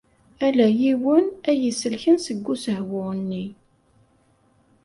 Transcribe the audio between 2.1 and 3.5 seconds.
seg usehwu-nni.